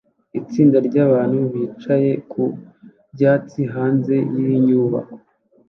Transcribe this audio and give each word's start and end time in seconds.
Itsinda 0.39 0.77
ryabantu 0.87 1.39
bicaye 1.53 2.11
ku 2.31 2.43
byatsi 3.13 3.61
hanze 3.73 4.15
yinyubako 4.35 5.15